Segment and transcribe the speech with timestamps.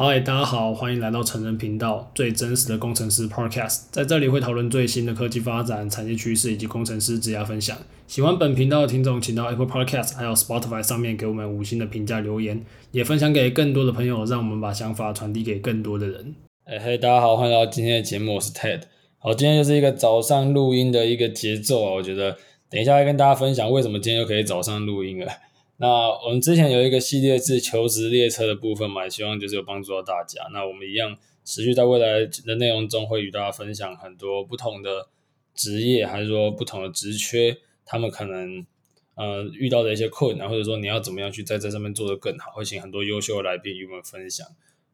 [0.00, 7.76] 嗨，大家好，欢迎来到成人频道最真实的工程师 Podcast，在这里会讨论最新的科技发展、产业趋势以及工程师职业分享。
[8.06, 16.36] 喜欢本频道的听众，请到 Apple Podcast 还有 Spotify 上面给我们五星的评价留言，也分享给更多的朋友，让我们把想法传递给更多的人。
[16.66, 18.82] 哎嘿，大家好，欢迎来到今天的节目，我是 Ted。
[19.18, 22.36] 好，今天就是一个早上录音的一个节奏啊，我觉得
[22.70, 25.26] 等一下会跟大家分享为什么今天又可以早上录音了。
[25.80, 25.86] 那
[26.24, 30.42] 我们之前有一个系列是求职列车的部分嘛，希望就是有帮助到大家。
[30.52, 35.06] 那我们一样持续在未来的内容中会与大家分享很多不同的
[35.54, 38.66] 职业，还是说不同的职缺，他们可能
[39.14, 44.44] 呃遇到的一些困难，或者说你要怎么样去在这上面做得更好，会请很多优秀的来宾与我们分享。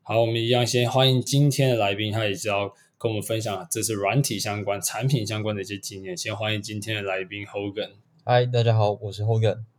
[0.03, 6.15] 好，我们一样先欢迎今天的来宾，他也是要跟我们分享这是软体相关、产品相关的一些经验。
[6.15, 7.93] 先欢迎今天的来宾 Hogan。
[8.23, 9.74] 嗨，大家好，我是 Hogan。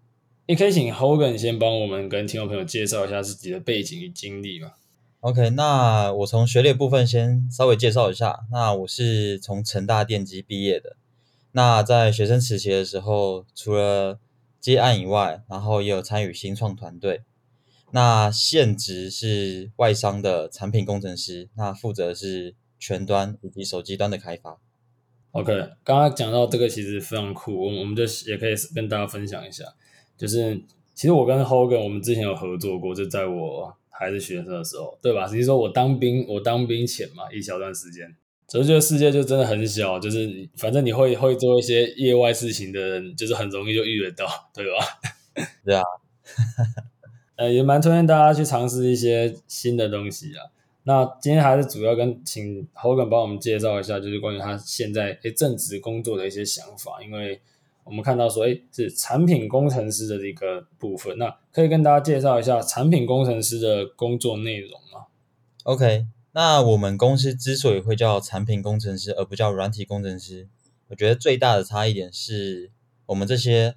[0.48, 4.74] 你可以请 Hogan 先帮我们跟听众朋友介绍一下自己的背景与经历吗
[5.22, 8.42] ？OK，那我从学历部分先稍微介绍一下。
[8.52, 10.98] 那我是从成大电机毕业的。
[11.54, 14.20] 那在学生时期的时候，除了
[14.60, 17.24] 接案以外，然后也有参与新创团队。
[17.90, 24.60] 那现职是外商的产品工程师，那负责是全端以及手机端的开发。
[25.32, 25.52] OK，
[25.84, 29.64] 刚刚讲到这个其实非常酷，我们我们就也可以跟大家分享一下。
[30.18, 30.62] 就是，
[30.94, 35.28] 其实我跟 Hogan 我们之前有合作过，就在我还是学生的时候，对吧？
[35.28, 38.16] 实际说我当兵，我当兵前嘛，一小段时间，
[38.48, 45.00] 所以这个世界就真的很小，就是反正你会会做一些业外事情的人，就是很容易就遇得到，对吧？
[45.66, 45.84] 对啊，
[47.36, 50.48] 呃，也蛮推荐大家去尝试一些新的东西啊。
[50.84, 57.42] 那今天还是主要跟请 Hogan 帮我们介绍一下，就是关于他现在诶正职工作的一些想法，因为。
[57.86, 61.18] 我们看到说，哎，是产品工程师的一个部分。
[61.20, 65.06] 那可以跟大家介绍一下产品工程师的工作内容吗
[65.64, 70.48] ？OK，那我们公司之所以会叫产品工程师，而不叫软体工程师，
[70.88, 72.72] 我觉得最大的差异点是
[73.06, 73.76] 我们这些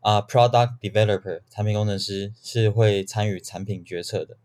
[0.00, 4.36] 啊、product developer 产品工程师是会参与产品决策的，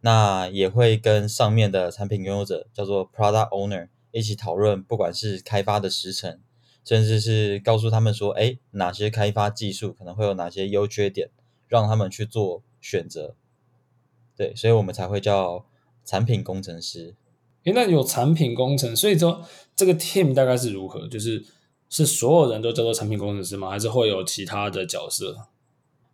[0.00, 6.40] 那也会跟上面的产品拥有者叫做 product owner 一起讨论，不管是开发的时程。
[6.84, 11.30] 甚至是告诉他们说，哎，哪些开发技术可能会有哪些优缺点，
[11.68, 13.34] 让他们去做选择。
[14.36, 15.66] 对，所以我们才会叫
[16.04, 17.14] 产品工程师。
[17.64, 19.44] 诶，那有产品工程，所以说
[19.76, 21.06] 这个 team 大概是如何？
[21.08, 21.44] 就是
[21.90, 23.68] 是所有人都叫做产品工程师吗？
[23.68, 25.48] 还是会有其他的角色？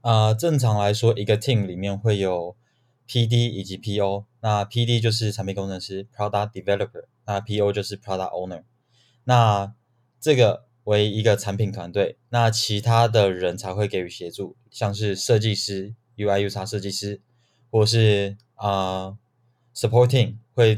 [0.01, 2.57] 啊、呃，正常来说，一个 team 里面会有
[3.09, 4.25] PD 以及 PO。
[4.41, 8.65] 那 PD 就是产品工程师 （Product Developer），那 PO 就是 Product Owner。
[9.23, 9.73] 那
[10.27, 17.21] 这个为一个产品团队，那其他的人才会给予协助，像是设计师、UI、UX 设计师，
[17.71, 19.17] 或是啊、
[19.73, 20.77] supporting 会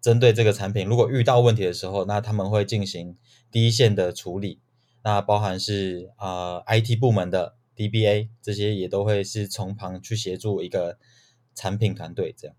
[0.00, 3.16] 针对这个产品，如果遇到问题的时候，那他们会进行
[3.52, 4.58] 第一线的处理，
[5.04, 10.98] 那包含是啊、IT 部门的 DBA 这些也都会是从旁去协助一个
[11.54, 12.56] 产品团队这样。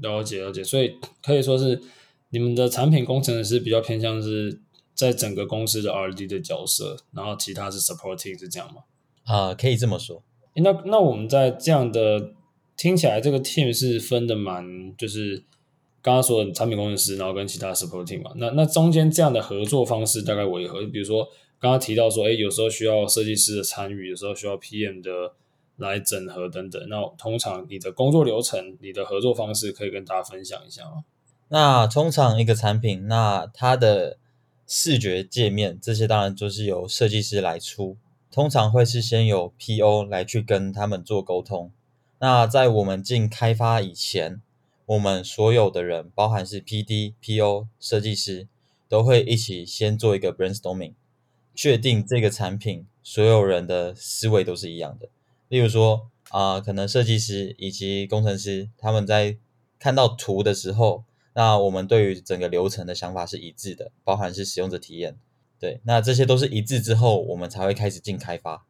[0.00, 1.82] 了解了解，所以可以说是
[2.28, 4.60] 你们的产品工程师比较偏向是。
[5.00, 8.82] 在整个公司的 R&D 的角色，然后其他是 supporting 是这样吗？
[9.24, 10.22] 啊、呃，可以这么说。
[10.56, 12.32] 那那我们在这样的
[12.76, 15.42] 听起来，这个 team 是分的蛮，就是
[16.02, 18.32] 刚刚说的产品工程师，然后跟其他 supporting 嘛。
[18.36, 20.84] 那那中间这样的合作方式大概为何？
[20.86, 21.26] 比如说
[21.58, 25.32] 刚刚提到说，哎，有时候需要设计师的参与，有时候需要 PM 的
[25.76, 26.82] 来整合等等。
[26.88, 31.04] 那通常你的工作流程、你的合作方式，可以跟大家分享一下吗？
[31.48, 34.18] 那通常一个产品，那它的
[34.72, 37.96] 视觉界面这些当然就是由设计师来出，
[38.30, 41.72] 通常会是先由 PO 来去跟他们做沟通。
[42.20, 44.40] 那在我们进开发以前，
[44.86, 48.46] 我们所有的人，包含是 PD、PO、设计师，
[48.88, 50.92] 都会一起先做一个 brainstorming，
[51.52, 55.08] 确定这个产品所有人的思维都是一样的。
[55.48, 59.36] 例如说啊、可能设计师以及工程师他们在
[59.80, 61.02] 看到图的时候。
[61.32, 65.16] 那我们对于整个流程的想法是一致的，包含是使用者体验，
[65.60, 68.66] 对，那这些都是一致之后，我们才会开始进开发。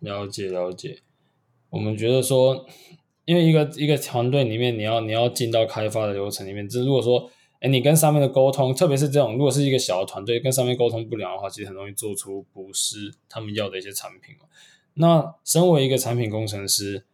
[0.00, 1.00] 了解了解，
[1.70, 2.66] 我们觉得说，
[3.24, 14.36] 因为一个一个团队里面，你要你要进到开发的流程里面，这如果说，哎，你跟上面的沟通，特别是这种如果是一个小的团队，跟上面沟通不良的话，其实很容易做出不是他们要的一些产品。
[14.94, 17.06] 那身为一个产品工程师，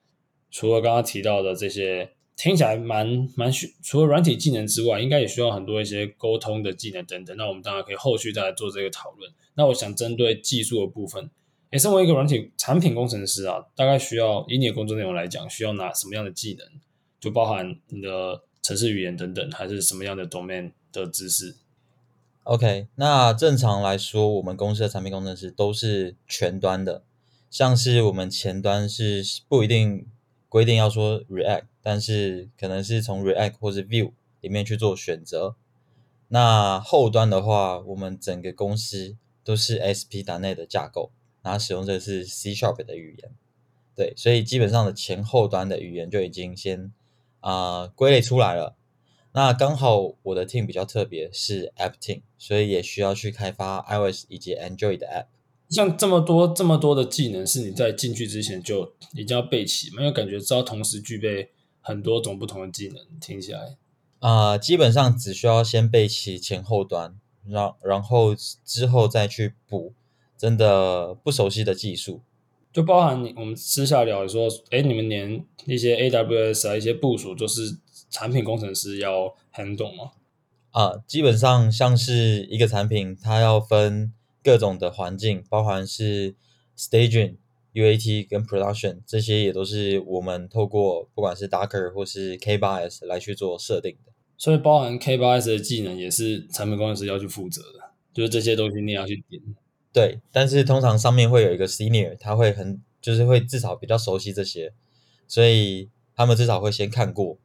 [0.51, 2.11] 除了刚刚提到的这些。
[2.43, 7.37] 听起来蛮蛮需，除了软体技能之外，应该也需要很多一些沟通的技能等等。
[7.37, 9.31] 那我们当然可以后续再来做这个讨论。
[9.55, 11.31] 那我想针对技术的部分，
[11.71, 16.67] 诶，身为一个软体产品工程师啊，大概需要以你的工作内容来讲，需要拿什么样的技能？
[17.21, 21.55] 就包含你的程式语言等等，还是什么样的 domain 的知识
[22.43, 27.05] ？OK，那正常来说，我们公司的产品工程师都是全端的，
[27.49, 30.09] 像是我们前端是不一定
[30.53, 34.13] 规定要说 React，但是可能是从 React 或是 Vue
[34.43, 35.57] 里面去做选择。
[36.29, 41.11] 那后端的话，我们整个公司都是 ASP.NET 的架构，
[41.41, 43.33] 然后使用的是 C Sharp 的语言。
[43.97, 46.93] 对，所以基本上的前后端的语言就已经先
[47.41, 48.77] 啊、归类出来了。
[49.33, 55.32] 那刚好我的 team 比较特别，是 App Team，所以也需要去开发 iOS 以及 Android 的 App。
[55.73, 60.03] 像这么多这么多的技能，是你在进去之前就一定要备齐吗？
[60.03, 63.77] 因为感觉知道同时具备很多种不同的技能，听起来
[64.21, 69.95] 啊、呃，基本上只需要先备齐前后端，然然后之后再去补
[70.37, 72.21] 真的不熟悉的技术。
[72.73, 77.79] 就包含你，我们私下聊说，哎，你们连一些 AWS 啊，一些部署，就是
[78.11, 80.13] 产品工程师要 handle 吗？
[80.71, 86.35] 啊，基本上像是一个产品，它要分各种的环境，包含是
[86.77, 87.37] staging、
[87.75, 94.13] UAT 跟 production，这些也都是我们透过不管是 Docker 或是 K8s 来去做设定的。
[94.37, 99.41] 所以包含 K8s 的技能，也是产品工程师要去负责的，就是这些东西你要去点。
[99.93, 104.73] 对，但是通常上面会有一个 senior，他会很就是会至少比较熟悉这些，
[105.29, 107.39] 所以他们至少会先看过，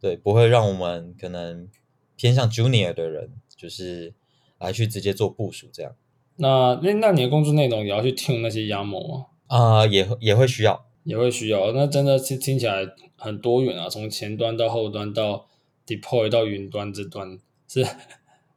[0.00, 1.68] 对，不会让我们可能
[2.14, 4.14] 偏向 junior 的人，就是
[4.58, 5.96] 来去直接做部署这样。
[6.38, 9.26] 那那那你的工作内容也要去听那些 YAML 吗？
[9.46, 11.72] 啊、呃，也也会需要，也会需要。
[11.72, 12.86] 那真的听听起来
[13.16, 15.46] 很多元啊，从前端到后端到
[15.86, 17.38] deploy 到云端这端
[17.68, 17.86] 是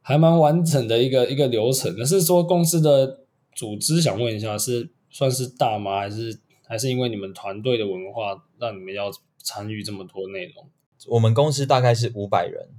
[0.00, 1.94] 还蛮完整的一个一个流程。
[1.98, 3.18] 那是说公司的。
[3.54, 5.98] 组织想问一下，是算是大吗？
[5.98, 10.66] 还是还是因为你们团队的文化让你们要参与这么多内容？
[11.08, 12.70] 我们公司大概是五百人，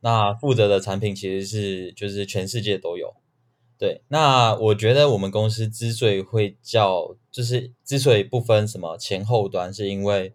[0.00, 3.14] 那负责的产品其实是就是全世界都有。
[3.82, 10.32] 对，那我觉得我们公司之所以会叫，就是之所以不分什么前后端，是因为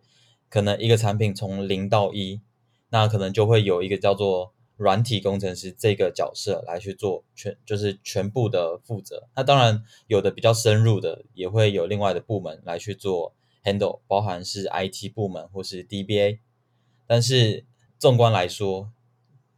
[0.49, 2.41] 可能一个产品从零到一，
[2.89, 4.53] 那可能就会有一个叫做。
[4.75, 9.27] 软体工程师这个角色来去做全，就是全部的负责。
[9.35, 13.33] 那当然有的比较深入的，也会有另外的部门来去做
[13.63, 16.37] handle，包含是 IT 部门或是 DBA。
[17.07, 17.65] 但是
[17.97, 18.91] 纵观来说，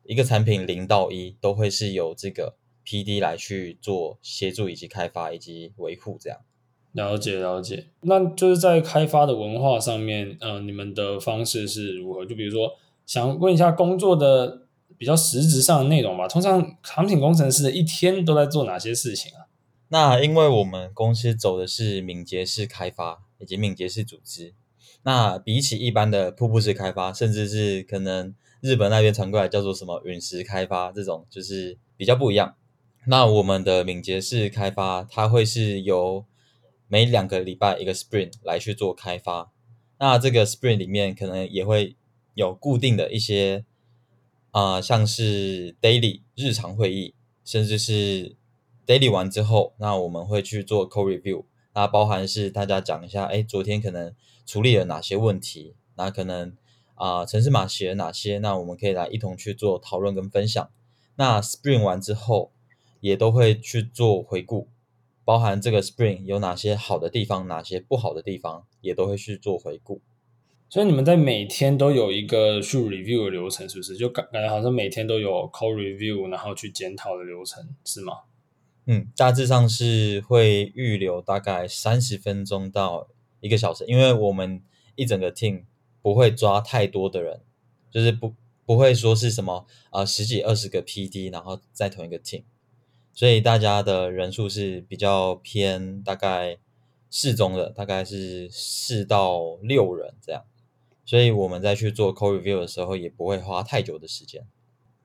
[0.04, 2.56] 一个产品零到一都会是由这个
[2.90, 6.40] PD 来去做协助以及开发以及维护这样。
[6.94, 12.26] 了解了解，那就是在开发的文化上面，呃，你们的方式是如何？
[12.26, 12.72] 就比如说，
[13.06, 14.66] 想问一下工作的。
[14.98, 16.28] 比较实质上的内容吧。
[16.28, 19.48] 通常产品工程师的一天都在做哪些事情啊？
[19.88, 24.54] 那因为我们公司走的是敏捷式开发以及敏捷式组织，
[25.04, 32.56] 那比起一般的瀑布式开发，甚至是可能日本那边传过来叫做什么陨石开发这种，就是比较不一样。
[33.06, 36.26] 那我们的敏捷式开发，它会是由
[36.88, 39.52] 每两个礼拜一个 sprint 来去做开发。
[40.00, 41.96] 那这个 sprint 里面可能也会
[42.34, 43.66] 有固定的一些。
[44.52, 47.14] 啊、像是 daily 日常会议，
[47.46, 48.36] 甚至是
[48.88, 54.12] daily 完之后，那我们会去做 code review，那包含是大家讲一下，哎，昨天可能
[54.48, 56.58] 处理了哪些问题，那可能
[56.96, 60.68] 啊，程式码写了哪些，那我们可以来一同去做讨论跟分享。
[61.18, 62.52] 那 sprint 完之后，
[63.00, 64.68] 也都会去做回顾，
[65.24, 70.02] 包含这个 Spring 有哪些好的地方，哪些不好的地方，也都会去做回顾。
[70.70, 73.98] 所以你们在每天都有一个去 review 的流程，是不是？
[73.98, 78.14] 就感感觉好像每天都有 call review，然后去检讨的流程，是吗？
[78.86, 83.08] 嗯，大致上是会预留大概三十分钟到
[83.40, 84.62] 一个小时，因为我们
[84.96, 85.64] 一整个 team
[86.02, 87.42] 不会抓太多的人，
[87.90, 92.44] 就是不不会说是什么啊、呃、十几二十个 PD，然后在同一个 team，
[93.20, 96.58] 所以大家的人数是比较偏大概
[97.12, 100.46] 适中的，大概是四到六人这样。
[101.06, 104.48] 所以我们在去做 code review 的时候，也不会花太久的时间。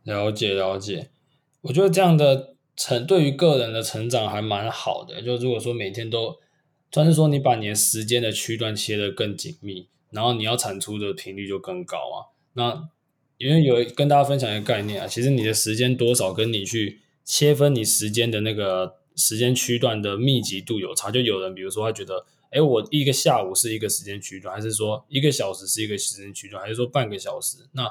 [0.05, 1.11] 了解了解，
[1.63, 5.21] 我觉得这样的成对于个人的成长还蛮好的。
[5.21, 6.37] 就如果说每天都，
[6.93, 12.31] 算是说你把你的时间的区段切得更紧密，然后你要产出的频率就更高啊。
[12.53, 12.89] 那
[13.39, 21.11] 因为有跟大家分享一个概念啊，其实你的时间多少跟你去切分你时间的那个时间区段的密集度有差。
[21.11, 22.25] 就有人比如说他觉得。
[22.51, 27.57] 哎，我一个下午是一个时间区段，还是说一个小时是一个时间区段，还是说半个小时？
[27.73, 27.91] 那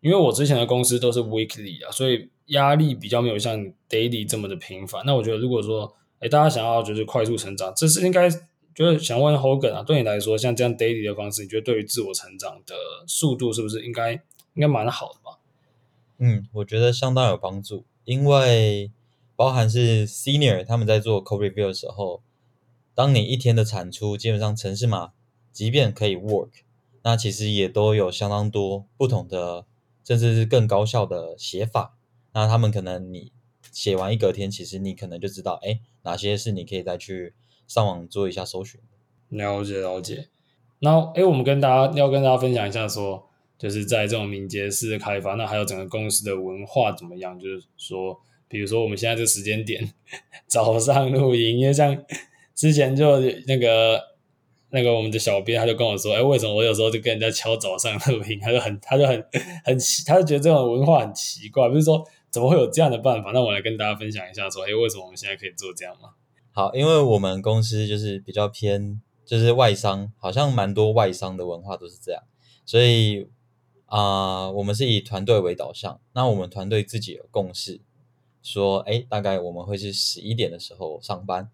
[0.00, 5.02] 因为我之前的公司都是 weekly 啊，所以压力比较没有像 daily 这么的频繁。
[5.04, 8.26] 那我觉得，如果说哎，大家想要就是快速成长，这是应该
[8.74, 12.74] 就是想问 Hogan 啊，对你来说，像这样 daily 的方式，你觉得对于自我成长的
[13.06, 14.12] 速度是不是应该
[14.54, 15.38] 应该蛮好的吧？
[16.16, 18.90] 嗯，我觉得相当有帮助，因为
[19.36, 22.24] 包含是 senior 他们在做 code review 的时候，
[22.92, 25.12] 当你一天的产出基本上程式码，
[25.52, 26.50] 即便可以 work，
[27.04, 29.64] 那其实也都有相当多不同的，
[30.04, 31.96] 甚至是更高效的写法。
[32.32, 33.30] 那他们可能你
[33.70, 37.34] 写完一隔天，其实你可能就知道，哎，哪些是你可以再去
[37.68, 38.80] 上网做一下搜寻。
[39.28, 40.30] 了解了解。
[40.80, 43.29] 然后，哎，我们跟大家要跟大家分享一下说。
[43.60, 47.38] 就是在这种敏捷式的开发，那还有整个公司的文化怎么样？
[47.38, 49.92] 就是说，比如说我们现在这个时间点
[50.48, 51.94] 早上录音，因为像
[52.54, 54.00] 之前就那个
[54.70, 58.40] 那个我们的小编他就跟我说，哎，为什么我有时候就跟人家敲早上录音？
[58.40, 59.22] 他就很他就很
[59.62, 63.30] 很奇，他就觉得这种文化很奇怪，不是说怎么会有这样的办法？
[63.32, 66.08] 那我来跟大家分享一下，说，哎，为什么我们现在可以做这样嘛？
[66.52, 72.22] 好，因为我们公司就是比较偏就是外商，好像蛮多外商的文化都是这样，
[72.64, 73.28] 所以。
[73.90, 76.00] 啊、我们是以团队为导向。
[76.12, 77.80] 那我们团队自己有共识，
[78.40, 81.50] 说，哎，大概我们会是十一点的时候上班，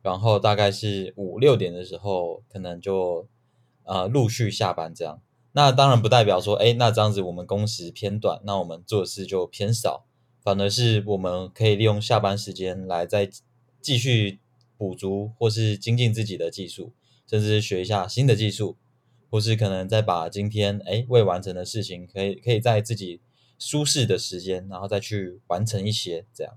[0.00, 3.26] 然后大概是五六点的时候，可能就
[3.82, 5.20] 呃陆续下班这样。
[5.50, 10.06] 那当然不代表说，哎，那这样子我们工时偏短，那我们做事就偏少，
[10.44, 13.28] 反而是我们可以利用下班时间来再
[13.80, 14.38] 继续
[14.78, 16.92] 补足或是精进自己的技术，
[17.26, 18.76] 甚至学一下新的技术。
[19.30, 23.20] 或是可能再把今天哎未完成的事情，可以可以在自己
[23.58, 26.54] 舒适的时间，然后再去完成一些这样。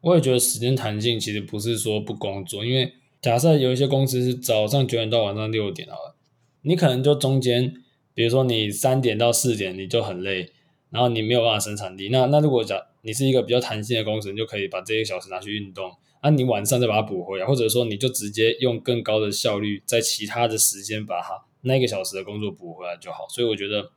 [0.00, 6.16] 我也觉得时间弹性其实不是说不工作，因为假设有一些公司是早上九点到晚上六点好了，
[6.62, 7.72] 你可能就中间，
[8.14, 10.50] 比如说你三点到四点你就很累，
[10.90, 12.08] 然后你没有办法生产力。
[12.08, 15.92] 那那如果讲你是一个比较弹性的公司，你就可以把这一小时拿去运动。
[16.22, 23.26] 那、你晚上再把它补回来，或者说你就直接用更高的效率，在其他的时间把它那个小时的工作补回来就好。
[23.28, 23.90] 所以我觉得，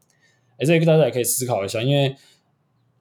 [0.58, 2.15] 哎，这个大家也可以思考一下，因为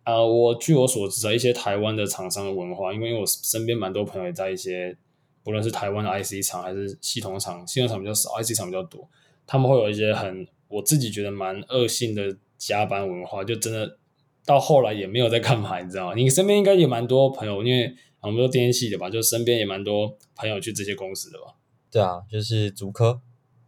[0.03, 4.95] 啊、我据我所知的，一些台湾的厂商的文化，因为我身边蛮多朋友也在一些，
[5.43, 9.09] 不论是台湾的 IC 厂还是系统厂，系统厂比较少，IC 厂比较多，
[9.47, 13.97] 他们会有一些很我自己觉得蛮恶性的加班文化，就真的
[14.45, 16.15] 到后来也没有在干嘛，你知道吗？
[16.15, 17.95] 你身边应该也蛮多朋友，因为。
[18.27, 21.55] 我们都电系的吧，就身边也蛮多朋友去这些公司的吧。
[21.91, 23.21] 对啊，就是足科。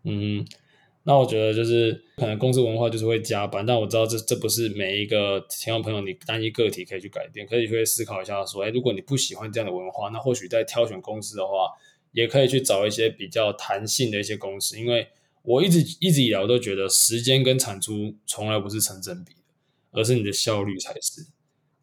[0.04, 0.44] 嗯，
[1.04, 11.70] 那我觉得就是可能公司文化就是会加班，但我知道这这不是每一个听众朋友你单一个体可以去改变，可以去思考一下说，哎，如果你不喜欢这样的文化，那或许在挑选公司的话，
[12.12, 15.06] 也可以去找一些比较弹性的一些公司，因为
[15.42, 19.40] 我一直一直以来我都觉得时间跟产出从来不是成正比的，
[19.92, 21.26] 而是你的效率才是。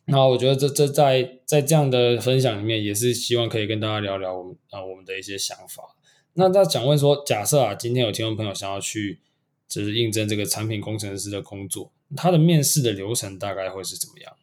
[0.05, 5.95] 那我觉得这这在在这样的分享里面，也是希望可以跟大家聊聊我们啊我们的一些想法。
[6.33, 9.21] 那那想问说，假设啊，今天有听众朋友想要去
[9.67, 14.35] 就是应征这个产品工程师的工作，他的面试的流程大概会是怎么样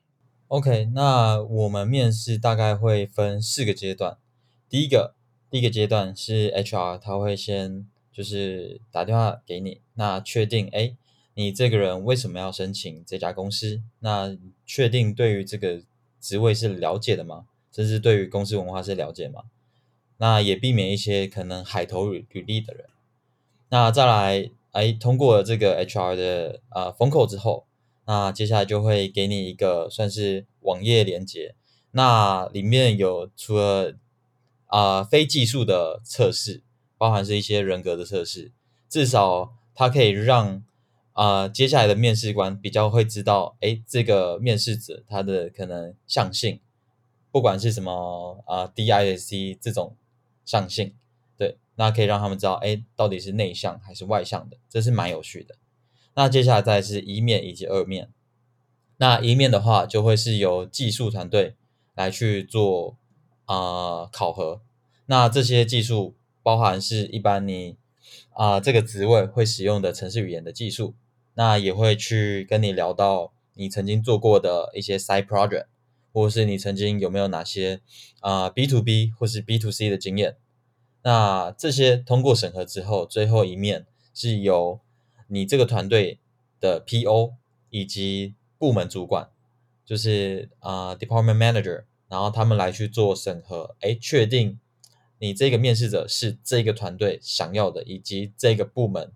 [0.49, 4.17] ？OK，那我们面试大概会分四个阶段。
[4.69, 5.15] 第一个
[5.51, 10.97] 第一个阶段是 HR，他会先就是打电话给你，那确定哎。
[11.35, 13.81] 你这个人为什么要申请这家公司？
[14.01, 15.81] 那确定对于这个
[16.21, 17.47] 职位是了解的吗？
[17.73, 19.45] 甚至对于公司文化是了解吗？
[20.19, 22.87] 那也避免一些可能海投履历的人。
[23.69, 27.65] 那再来，哎，通过了这个 HR 的呃封口之后，
[28.07, 31.55] 那接下来就会给你一个算是网页连接。
[31.93, 33.95] 那里面有除了
[34.67, 36.63] 啊、非技术的测试，
[36.99, 38.53] 包含是一些人格的测试，
[38.89, 40.65] 至少它可以让。
[41.13, 46.61] 啊、接下来的面试官比较会知道，哎，这个面试者他的可能向性，
[47.31, 49.97] 不管是什么啊、DISC 这种
[50.45, 50.95] 向性，
[51.37, 55.57] 对，那可以让他们知道，哎，到底是内向还是外向的，这是蛮有趣的。
[56.15, 58.11] 那接下来再是一面以及二面，
[58.97, 61.55] 那一面的话就会是由技术团队
[61.95, 62.97] 来去做
[63.45, 64.61] 啊、考核，
[65.07, 67.77] 那这些技术包含是一般你
[68.35, 70.95] 啊、这个职位会使用的程式语言的技术。
[71.35, 75.67] 那也会去跟你聊到你曾经做过的一些 side project，
[76.13, 77.81] 或是你曾经有没有哪些
[78.21, 80.37] 啊、B to B 或是 B to C 的经验。
[81.03, 84.81] 那这些通过审核之后，最后一面是由
[85.29, 86.19] 你这个团队
[86.61, 87.35] 的 PO
[87.71, 89.31] 以及部门主管，
[89.87, 94.59] 就是啊、department manager，然后他们来去做审核，哎，确定
[95.21, 99.13] 你这个面试者是这个团队想要的，以及这个部门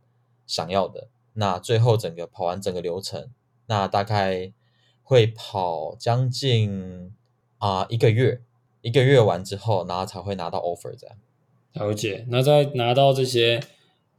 [0.47, 1.09] 想要的。
[1.33, 3.31] 那最后整个跑完整个流程，
[3.67, 4.53] 那大概
[5.03, 7.13] 会跑将近
[7.59, 8.43] 啊、一个月，
[8.83, 11.17] 一个月完之后，然后才会拿到 offer 这样。
[11.73, 12.27] 了解。
[12.29, 13.61] 那在拿到这些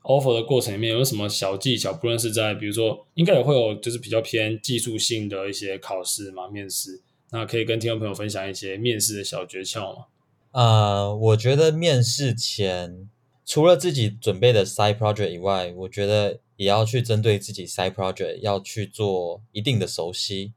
[0.02, 1.94] offer 的过程里面有什么小技巧？
[1.94, 7.02] 不论是在比如说，应该也会有就是比较偏技术性的一些考试嘛，面试。
[7.30, 10.06] 那可以跟听众朋友分享一些面试的小诀窍吗？
[10.56, 13.10] 呃，我觉得面试前
[13.46, 20.54] 除了自己准备的 side project 以外，我觉得也要去针对自己 side project 要去做一定的熟悉。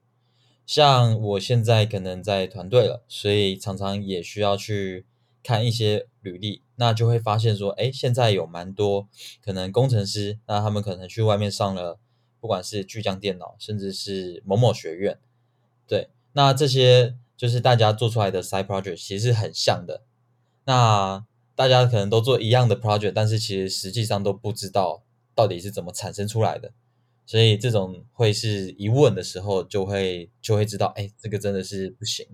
[0.64, 5.04] 像我现在可能在团队了，所以常常也需要去
[5.42, 9.08] 看一些履历，那就会发现说，哎，现在有蛮多
[9.44, 11.98] 可能工程师，那他们可能去外面上了，
[12.38, 15.18] 不管是巨匠电脑，甚至是某某学院，
[15.88, 20.02] 对，那这些就是大家做出来的 side project 其实是很像的，
[20.64, 25.04] 那大家可能都做一样的 project，但是其实实际上都不知道
[25.36, 26.72] 到底是怎么产生出来的。
[27.24, 32.26] 所以这种会是一问的时候，就会就会知道，哎，这个真的是不行。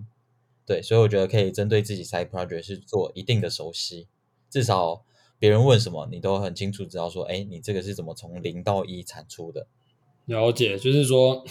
[0.65, 4.07] 对，所以我觉得可以针对自己 side project 是做一定的熟悉，
[4.49, 5.03] 至少
[5.37, 9.67] 别人问什么，你都很清楚知道说，哎，你这个是怎么从零到一产出的。
[10.25, 11.45] 了解，就是说，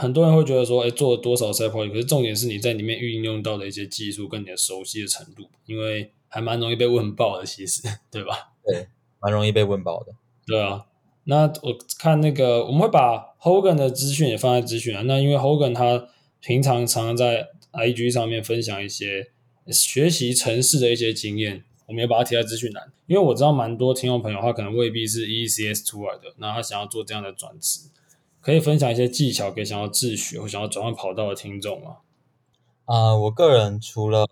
[0.00, 8.52] 很多人会觉得说，哎，做了多少 side project，可是重点是你在里面运用到的一些技术跟你的熟悉的程度，因为还蛮容易被问爆的，其实， 对吧？
[8.64, 8.86] 对，
[9.20, 10.12] 蛮容易被问爆的。
[10.46, 10.84] 对啊。
[11.24, 15.02] 那我看那个，我们会把 Hogan 的资讯也放在资讯啊。
[15.02, 16.08] 那因为 Hogan 他
[16.40, 19.32] 平常常常在 IG 上面分享一些
[19.66, 22.90] 学习城市的一些经验，我们也把它贴在资讯栏。
[23.08, 27.90] 因为我知道蛮多听众朋友他可能未必是 ECS 出来的，那他想要做这样的转职，
[28.40, 31.98] 可以分享一些技巧给想要自学或想要转换跑道的听众吗？
[32.84, 34.26] 啊、我个人除了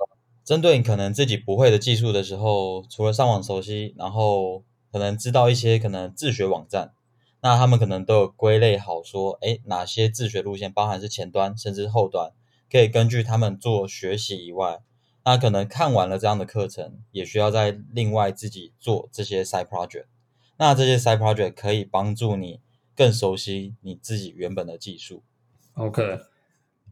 [0.44, 4.64] 针对你可能自己不会的技术的时候，除了上网熟悉，然后。
[4.92, 6.94] 可能知道一些可能自学网站，
[7.42, 12.32] 那他们可能都有归类好说，诶，哪些自学路线包含是前端甚至后端，
[12.72, 14.80] 可以根据他们做学习以外，
[15.22, 20.06] 那可能看完了这样的课程，也需要再另外自己做这些 side project。
[20.56, 22.60] 那这些 side project 可以帮助你
[22.96, 25.22] 更熟悉你自己原本的技术。
[25.74, 26.18] OK，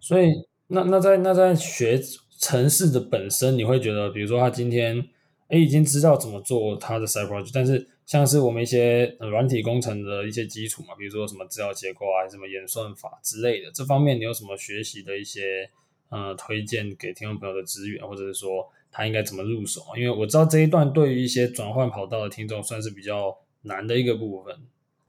[0.01, 2.01] 所以那那在那在学
[2.39, 5.03] 城市的本身，你会觉得，比如说他今天
[5.49, 15.71] 诶已经知道怎么做他的 side project，但是像是我们一些软体工程的一些基础嘛，比如说什么资料结构啊，什么演算法之类的，这方面你有什么学习的一些
[16.11, 19.81] 呃推荐给听众朋友的资源，或者是说他应该怎么入手？
[19.97, 24.55] 因为我知道这一段对于一些转换跑道的听众算是比较难的一个部分。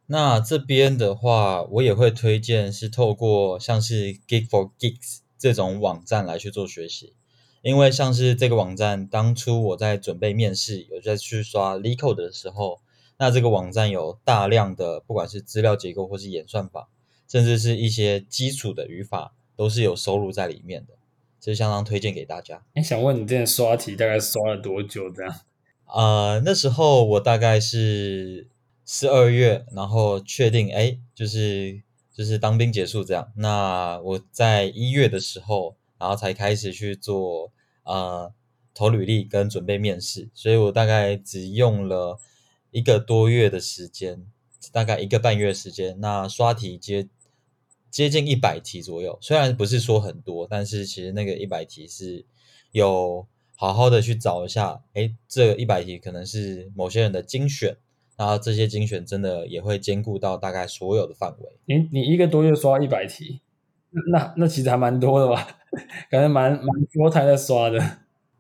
[0.08, 7.14] 那这边的话，我也会推荐是透过像是 Geek for Geeks 这种网站来去做学习，
[7.62, 12.82] 因为像是这个网站，当初我在准备面试，有在去刷 LeetCode 的时候。
[13.18, 16.90] 那这个网站有大量的，不管是资料结构或是演算法，
[17.30, 20.96] 甚至是一些基础的语法，都是有收录在里面的，
[21.40, 22.62] 这是相当推荐给大家。
[22.74, 25.10] 哎，想问你之前刷题大概刷了多久？
[25.10, 25.34] 这样？
[25.86, 28.50] 呃，那时候我大概是
[28.86, 31.82] 十二月，然后确定，哎，就是
[32.14, 33.32] 就是当兵结束这样。
[33.36, 37.52] 那我在一月的时候，然后才开始去做
[37.84, 38.34] 呃
[38.74, 42.20] 投履历跟准备面试，所以我大概只用了。
[42.72, 44.26] 一个多月的时间，
[44.74, 47.08] 大概一个半月时间，那刷题接
[47.90, 52.26] 接近一百题左右，虽然不是说很多，但是其实那个一百题是
[52.74, 57.78] 有好好的去找一下，诶，这一百题可能是某些人的精选，
[58.18, 61.50] 然后这些精选真的也会兼顾到大概所有的范围。
[61.66, 63.42] 你你一个多月刷一百题，
[64.12, 65.48] 那那其实还蛮多的吧？
[66.10, 67.80] 感觉蛮蛮多台在刷的。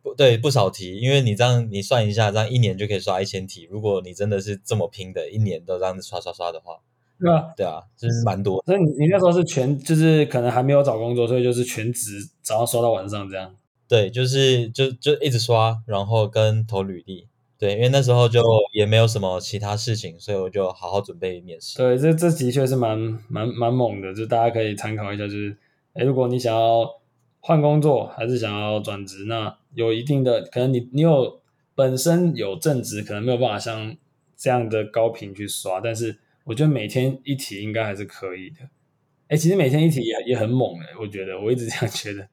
[0.02, 3.68] 不对，不少题，因为你这样你算一下，这样一年就可以刷一千题。
[3.72, 6.80] 如果你真的是这么拼的，一年都这样子刷刷刷的话，
[7.20, 8.64] 对啊，对啊，就是蛮多。
[8.66, 13.56] 所以你你那时候是全，就是可能还没有找工作，所以就是全职早上刷到晚上这样。
[13.88, 17.28] 对，就是就就一直刷，然后跟投履历。
[17.58, 21.78] 对，因为那时候就也没有什么其他事情，所以我就好好准备面试。
[21.78, 22.98] 对，这这的确是蛮
[23.30, 25.24] 蛮蛮猛的，就大家可以参考一下。
[25.24, 25.56] 就是，
[25.94, 26.86] 哎，如果你想要
[27.40, 31.42] 换工作，还是想要转职，那有一定的可能你，你你有
[31.74, 33.96] 本身有正职，可能没有办法像
[34.36, 38.58] 这样的高频去刷，但是我觉得每天一题应该还是可以的。
[39.28, 42.28] 哎，其实每天一题也也很猛哎，我觉得我一直这样觉得。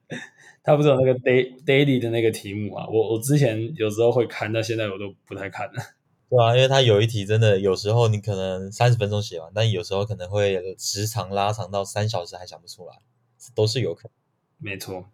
[0.63, 2.87] 他不是有那个 day daily 的那个题目啊？
[2.87, 5.73] 我我之前有时候会看，但现在我都不太看了。
[6.29, 12.93] 对啊，因为他有一题真的有时候你可能三十分钟写完，但有时候可能会时长拉长到三小时还想不出来，
[13.53, 14.11] 都是有可能。
[14.71, 15.09] 没错。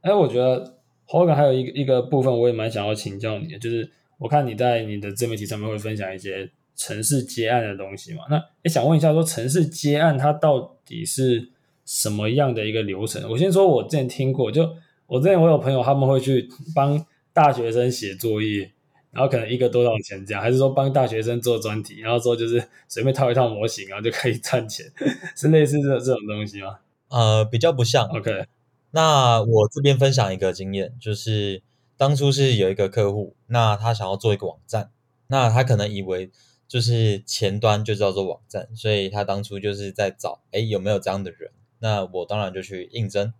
[0.00, 0.76] 哎，我觉得。
[1.10, 11.50] Hogan 还有一个一个部分，我也蛮想要请教你的，就是我看你在你的自媒体上面会分享一些程式接案的东西嘛，那也想问一下，说城市接案它到底是
[11.84, 13.28] 什么样的一个流程？
[13.28, 14.62] 我先说，我之前听过，就
[15.06, 18.70] 我之前我有朋友他们会去帮大学生写作业，
[19.10, 24.86] 然后可能一个多少钱这样，还是说帮大学生做专题，然后说就是随便套一套模型，然后就可以赚钱，
[25.34, 26.78] 是类似这这种东西吗？
[27.08, 28.06] 呃，比较不像。
[28.08, 28.46] OK，
[28.92, 31.62] 那我这边分享一个经验，就是
[31.96, 34.90] 当初是有一个客户，那他想要做一个网站，
[35.26, 36.30] 那他可能以为
[36.68, 41.50] 就是前端就叫做网站，所以他当初就是在找，哎，有没有这样的人？
[41.80, 43.32] 那我当然就去应征。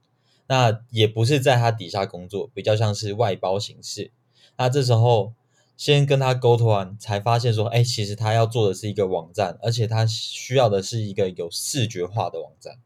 [0.46, 4.10] 那也不是在他底下工作，比较像是外包形式。
[4.56, 5.34] 那这时候
[5.76, 12.78] 先跟他沟通完，才发现说，哎，其实他要做的是一个网站，而且他需要的是一个有视觉化的网站。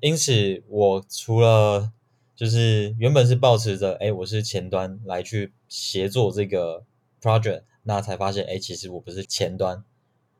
[0.00, 1.90] 因此，我除了
[2.36, 6.84] 就是原本是抱持着，哎，我是前端来去协作这个
[7.20, 9.82] project，那才发现，哎，其实我不是前端，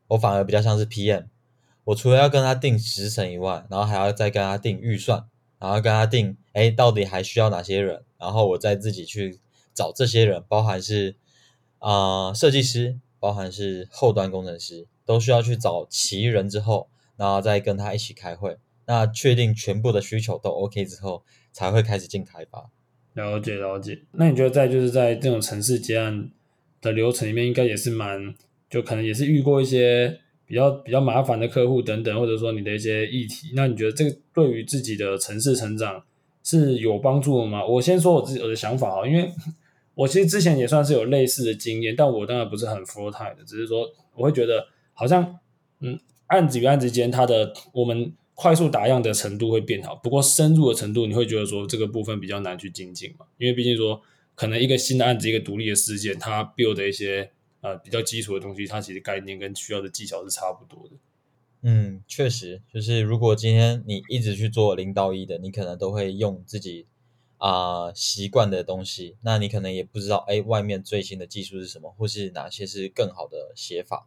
[0.09, 1.27] 我反而比较像是 PM。
[1.85, 5.27] 我除了要跟他定时程以外，然后还要再跟他定预算。
[5.59, 8.05] 然后跟他定，哎，到底还需要哪些人？
[8.19, 9.41] 然后我再自己去
[9.73, 11.17] 找这些人，包含是
[11.79, 18.59] 啊、呃、设计师，包含是后端工程师，都需要去找齐人之后，然后再跟他一起开会。
[18.85, 22.69] 那确定全部的需求都 OK 之后，才会开始进开发。
[23.15, 24.03] 了解了解。
[24.13, 26.31] 那你觉得在就是在这种城市接案
[26.87, 28.35] 的流程里面，应该也是蛮，
[28.71, 30.21] 就可能也是遇过一些。
[30.49, 36.01] 比较比较麻烦的客户等等，或者说你的一些议题，那你觉得这个对于自己的城市成长
[36.45, 37.67] 是有帮助的吗？
[37.67, 39.29] 我先说我自己我的想法啊，因为
[39.97, 45.37] 我其实之前也算是有类似的经验，但我当然不是很 full time 的，只是说我会觉得好像
[45.81, 54.01] 嗯，案子与案子间它的我们快速打样的程度会变好，不过深入的程度你会觉得说这个部分比较难去精进嘛，因为毕竟说
[54.37, 57.33] 可能一个新的案子一个独立的事件，它 build 的一些。
[57.63, 60.95] 呃，比较基础的东西，它其实概念跟需要的技巧是差不多的。
[61.63, 66.87] 嗯，确实，就是如果今天你一直去做零到一的，你可能都会用自己
[67.39, 74.07] 啊、呃、习惯的东西，那你可能也不知道，哎，外面最新的技术是什么，或是哪些是更好的写法。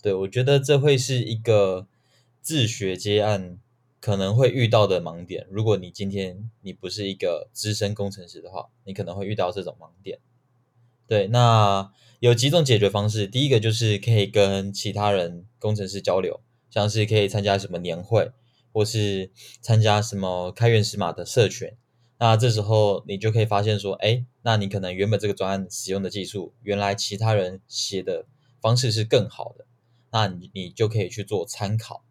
[0.00, 1.88] 对，我觉得这会是一个
[2.40, 3.58] 自学接案
[4.02, 5.46] 可能会遇到的盲点。
[5.50, 10.18] 如果你今天你不是一个资深工程师的话，你可能会遇到这种盲点。
[11.06, 11.90] 对，那。
[12.22, 16.38] 有几种解决方式，第一个就是可以跟其他人工程师交流，
[16.70, 18.30] 像是可以参加什么年会，
[18.72, 21.72] 或是参加什么开源时码的社群。
[22.20, 28.24] 那这时候你就可以发现说，哎，那你可能原本这个专案使用的技术，原来其他人写的
[28.60, 29.66] 方式是更好的，
[30.12, 32.04] 那你你就可以去做参考。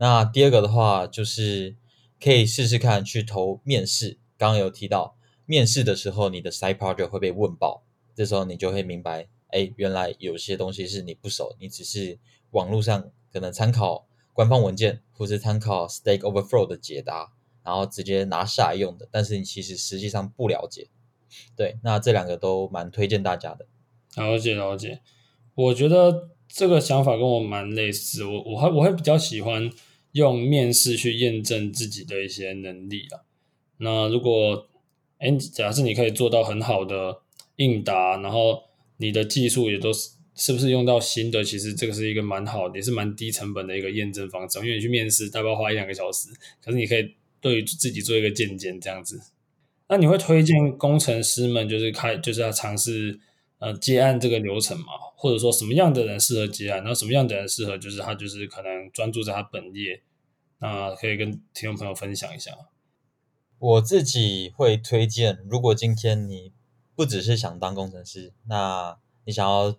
[0.00, 1.76] 那第二个的话，就是
[2.18, 4.18] 可以试试看去投面试。
[4.38, 7.84] 刚刚有提到，面试的时候你的 side project 会被问爆，
[8.14, 9.28] 这时候你就会明白。
[9.48, 12.18] 哎，原来有些东西是你不熟，你只是
[12.52, 19.06] 网络上可能参考官方文件，或是参考 Stack Overflow 的解答，然后直接拿下来用的。
[19.12, 20.88] 但是你其实实际上不了解。
[21.54, 23.66] 对，那这两个都蛮推荐大家的。
[24.16, 25.02] 了解了解，
[25.54, 28.24] 我觉得这个想法跟我蛮类似。
[28.24, 29.70] 我我还我会比较喜欢
[30.12, 33.22] 用面试去验证自己的一些能力啊。
[33.78, 34.66] 那如果
[35.18, 37.20] 哎，假设你可以做到很好的
[37.56, 38.62] 应答，然后
[38.96, 41.44] 你的技术也都是是不是用到新的？
[41.44, 44.58] 其实这个是一个蛮好的，也是蛮低成本的一个验证方式。
[44.60, 46.28] 因为你去面试，大概花一两个小时，
[46.64, 49.20] 可是你可以对于自己做一个见解这样子。
[49.88, 53.20] 那你会推荐工程师们就是开就是要尝试
[53.60, 54.86] 呃接案这个流程嘛？
[55.16, 56.78] 或者说什么样的人适合接案？
[56.78, 60.02] 然后什么样的人适合就是他就是可能专注在他本业？
[60.58, 62.50] 那可以跟听众朋友分享一下。
[63.58, 66.52] 我自己会推荐，如果今天你。
[66.96, 69.74] 不只是想当工程师，那你想要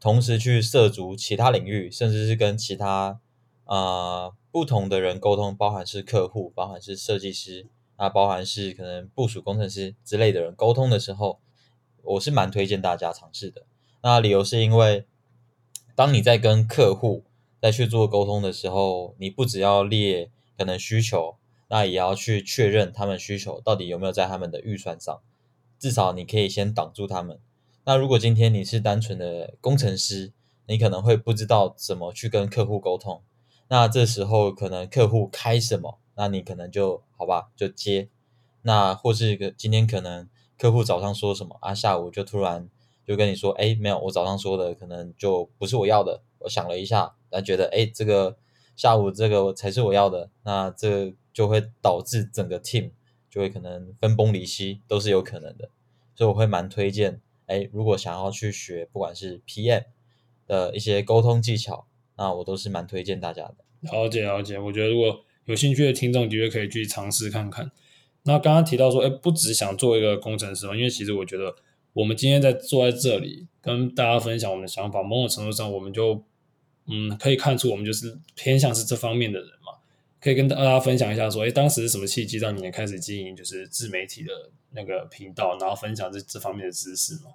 [0.00, 3.20] 同时去涉足其他领域，甚至是跟其他
[3.66, 11.38] 啊、不同的人沟通，包含是客户，包含是设计师，啊，包含是可能部署工程师之类的人沟通的时候，
[12.02, 13.64] 我是蛮推荐大家尝试的。
[14.02, 15.06] 那理由是因为，
[15.94, 17.24] 当你在跟客户
[17.60, 21.36] 在去做沟通的时候，你不只要列可能需求，
[21.68, 25.20] 那也要去确认他们需求到底有没有在他们的预算上。
[25.78, 27.38] 至少你可以先挡住他们。
[27.84, 30.32] 那如果今天你是单纯的工程师，
[30.66, 33.22] 你可能会不知道怎么去跟客户沟通。
[33.68, 38.08] 那这时候可能客户开什么，那你可能就好吧，就接。
[38.62, 40.28] 那或是个今天可能
[40.60, 42.68] 客户早上说什么啊，下午就突然
[43.06, 46.22] 就跟你说，哎，没有，我早上说的可能就不是我要的。
[46.40, 48.36] 我想了一下，那觉得哎，这个
[48.76, 50.30] 下午这个才是我要的。
[50.42, 52.90] 那这就会导致整个 team。
[53.30, 55.70] 就会可能分崩离析，都是有可能的，
[56.16, 59.84] 所以我会蛮推荐，哎，如果想要去学，不管是 PM
[60.48, 63.54] 的一些沟通技巧，那我都是蛮推荐大家的。
[63.82, 67.70] 了解了解，我觉得如果有兴趣的听众，的确可以去尝试看看。
[68.24, 71.54] 那刚刚提到说，哎，不只想做一个工程师嘛，因为其实我觉得
[71.92, 76.22] 我们今天在坐在这里跟大家分享我们的想法，某种程度上，我们就
[76.86, 79.74] 嗯可以看出我们就是偏向是这方面的人嘛，
[80.20, 84.32] 可以跟大家分享一下说，诶，当时是什么契机让你开始经营就是自媒体的
[84.72, 87.32] 那个频道，然后分享这这方面的知识嘛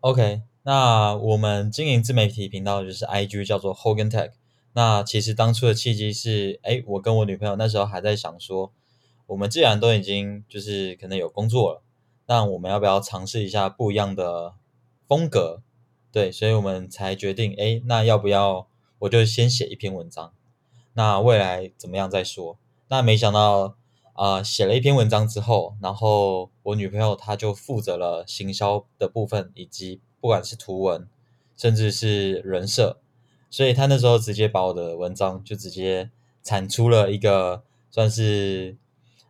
[0.00, 4.32] ？OK，那我们经营自媒体频道就是 IG 叫做 Hogan Tech。
[4.74, 8.70] 那其实当初的契机是，诶，我跟我女朋友那时候还在想说，
[9.26, 11.82] 我们既然都已经就是可能有工作了。
[12.28, 14.54] 那我们要不要尝试一下不一样的
[15.06, 15.62] 风格？
[16.10, 18.66] 对，所以我们才决定，哎，那要不要
[18.98, 20.32] 我就先写一篇文章？
[20.94, 22.58] 那未来怎么样再说？
[22.88, 23.76] 那没想到，
[24.14, 31.06] 啊、写了一篇文章之后，然后我女朋友她就负责了行销的部分，以及不管是图文，
[31.56, 32.98] 甚至是人设，
[33.50, 36.10] 所以她那时候直接把我的文章就直接
[36.42, 37.62] 产出了一个
[37.92, 38.76] 算是。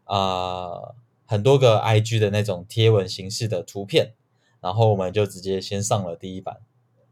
[0.07, 0.95] 呃
[1.27, 4.15] 很多个 IG 的那种贴文形式的图片，
[4.61, 6.61] 然后我们就直接先上了第一版，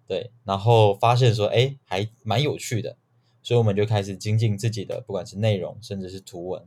[0.07, 2.97] 对，然后发现说，哎，还蛮有趣的，
[3.43, 6.63] 所以我们就开始精进自己的，不管是内容，甚至是图文。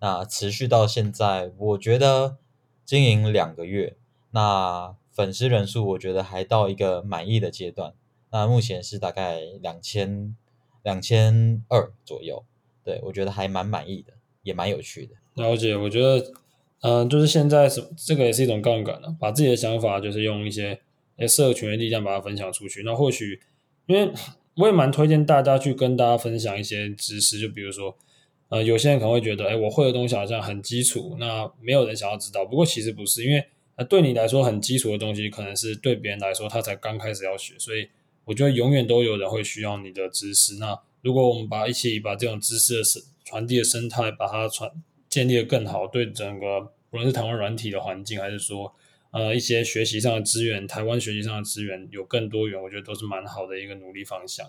[0.00, 2.36] 那持续到现在，我觉得
[2.84, 3.96] 经营两个月，
[4.32, 7.94] 那粉丝人数我觉得还到一个满意的阶段。
[8.30, 10.36] 那目前是大概两千
[10.82, 12.44] 两千二左右，
[12.82, 15.14] 对，我觉得还蛮满意的，也蛮有趣的。
[15.34, 16.32] 了解，我觉得。
[16.84, 20.80] 嗯，就是现在是这个也是一种杠杆了，把自己的想法就是用一些
[21.28, 22.82] 社群的力量把它分享出去。
[22.82, 23.40] 那或许，
[23.86, 24.12] 因为
[24.56, 27.96] 我也蛮推荐大家去跟大家分享一些知识，就比如说，
[28.48, 32.44] 呃，有些人可能会觉得，哎，我会的东西好像很基础，那没有人想要知道。
[32.44, 33.44] 不过其实不是，因为
[33.76, 37.88] 呃对你来说很基础的东西，可能是对别人来说他才刚开始要学，所以
[38.24, 40.56] 我觉得永远都有人会需要你的知识。
[40.56, 44.68] 那如果我们把一起把这种知识的生传递的生态把它传。
[45.12, 48.74] 建立的更好，对整个无论是台湾软体的环境，还是说
[49.10, 54.46] 呃一些学习上的资源，台湾学习上的资源有更多元，我觉得都是蛮好的一个努力方向。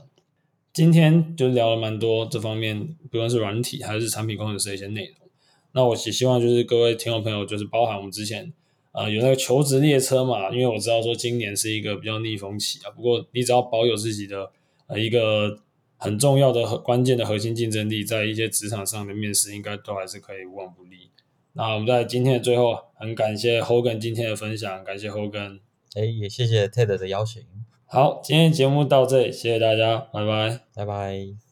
[0.71, 5.29] 今天就聊了蛮多这方面，不论是软体还是产品工程师的一些内容。
[5.73, 8.53] 那我也希望就是各位听众朋友，就是包含我们之前
[8.93, 14.49] 呃有那个求职列车嘛，因为我知道说今年是一个比较逆风期啊，不过你只要保有自己的
[14.87, 15.59] 呃一个。
[16.03, 21.09] 很重要的和关键的核心竞争力，在一些职场上的面试，应该都还是可以无往不利。
[21.53, 25.59] 那我们在今天的最后，很感谢 Hogan 今天的分享，感谢 Hogan，
[25.95, 27.41] 哎，也谢谢 Ted 的邀请。
[27.85, 31.43] 好，今天节目到这里，谢谢大家，拜拜，拜拜。